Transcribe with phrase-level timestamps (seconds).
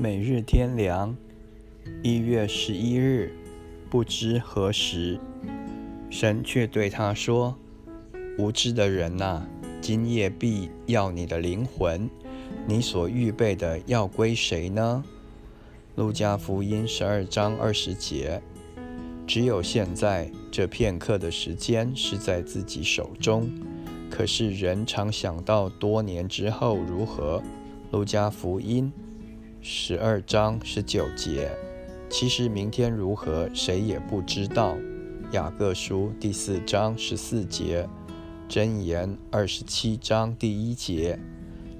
[0.00, 1.16] 每日天凉，
[2.04, 3.32] 一月十一日，
[3.90, 5.18] 不知何时，
[6.08, 7.56] 神却对他说
[8.38, 9.44] ：“无知的人呐，
[9.80, 12.08] 今夜必要你的灵魂，
[12.64, 15.02] 你所预备的要归谁呢？”
[15.96, 18.40] 路加福音十二章二十节。
[19.26, 23.50] 只有现在这片刻的时间是在自己手中，
[24.08, 27.42] 可是人常想到多年之后如何。
[27.90, 28.92] 路加福音
[29.60, 31.50] 十二章十九节，
[32.08, 34.76] 其实明天如何，谁也不知道。
[35.32, 37.88] 雅各书第四章十四节，
[38.48, 41.18] 箴言二十七章第一节，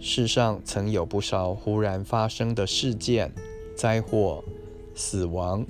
[0.00, 3.33] 世上曾有不少忽然发生的事件、
[3.77, 4.42] 灾祸、
[4.95, 5.64] 死亡，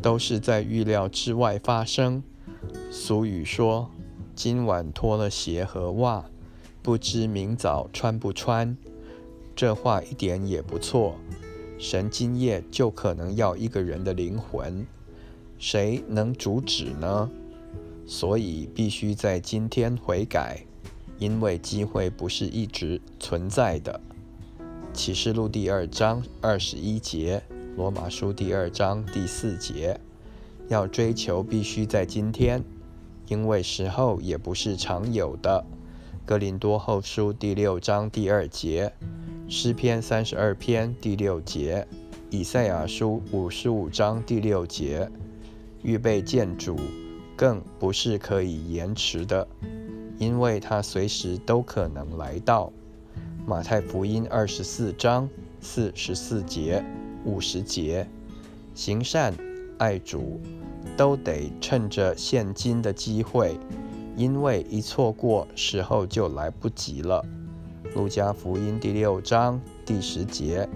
[0.00, 2.22] 都是在预料之外发生。
[2.92, 3.90] 俗语说
[4.36, 6.24] ：“今晚脱了鞋和袜，
[6.80, 8.76] 不知明早穿不穿。”
[9.56, 11.16] 这话一点也不错。
[11.80, 14.86] 神今夜就可能要一个人的灵魂，
[15.58, 17.30] 谁能阻止呢？
[18.06, 20.66] 所以必须在今天悔改，
[21.18, 23.98] 因为机会不是一直存在的。
[24.92, 27.42] 启示录第二章二十一节，
[27.78, 29.98] 罗马书第二章第四节，
[30.68, 32.62] 要追求必须在今天，
[33.26, 35.64] 因为时候也不是常有的。
[36.26, 38.92] 格林多后书第六章第二节。
[39.52, 41.84] 诗篇三十二篇第六节，
[42.30, 45.10] 以赛亚书五十五章第六节，
[45.82, 46.76] 预备建主，
[47.34, 49.48] 更不是可以延迟的，
[50.18, 52.72] 因为他随时都可能来到。
[53.44, 55.28] 马太福音二十四章
[55.60, 56.84] 四十四节、
[57.24, 58.06] 五十节，
[58.72, 59.34] 行善
[59.78, 60.40] 爱主，
[60.96, 63.58] 都得趁着现今的机会，
[64.16, 67.26] 因为一错过时候就来不及了。
[67.94, 70.68] 路加福音第六章第十节，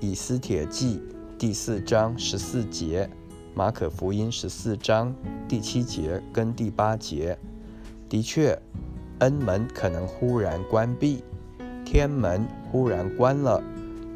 [0.00, 1.02] 以斯帖记
[1.38, 3.10] 第四章十四节，
[3.54, 5.14] 马可福音十四章
[5.46, 7.36] 第七节跟第八节，
[8.08, 8.58] 的确，
[9.18, 11.22] 恩门可能忽然关闭，
[11.84, 13.62] 天门忽然关了，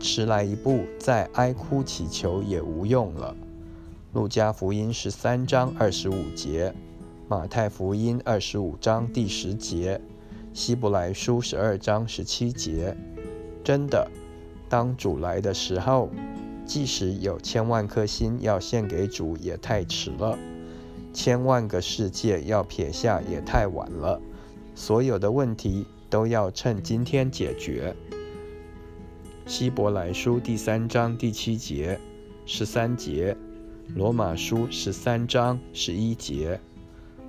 [0.00, 3.36] 迟来一步再哀哭祈求也无用了。
[4.14, 6.74] 路加福音十三章二十五节，
[7.28, 10.00] 马太福音二十五章第十节。
[10.58, 12.92] 希伯来书十二章十七节，
[13.62, 14.10] 真的，
[14.68, 16.10] 当主来的时候，
[16.66, 20.36] 即使有千万颗心要献给主，也太迟了；
[21.12, 24.20] 千万个世界要撇下，也太晚了。
[24.74, 27.94] 所有的问题都要趁今天解决。
[29.46, 32.00] 希伯来书第三章第七节、
[32.46, 33.36] 十三节，
[33.94, 36.60] 罗马书十三章十一节，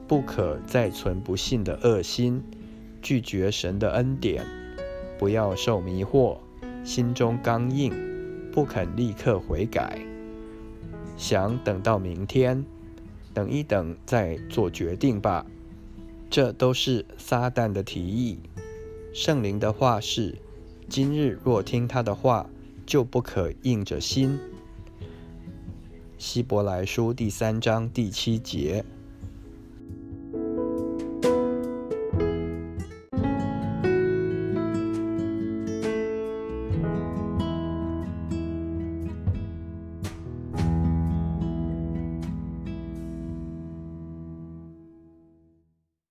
[0.08, 2.44] 不可再存不信的恶心。
[3.02, 4.46] 拒绝神的恩典，
[5.18, 6.38] 不要受迷惑，
[6.84, 7.94] 心中刚硬，
[8.52, 10.00] 不肯立刻悔改，
[11.18, 12.66] 想等到明天，
[13.34, 15.46] 等一等再做决定吧。
[16.30, 18.40] 这都是撒旦的提议。
[19.14, 20.38] 圣灵的话是：
[20.88, 22.50] 今日若听他的话，
[22.86, 24.38] 就不可硬着心。
[26.18, 28.84] 希伯来书第三章第七节。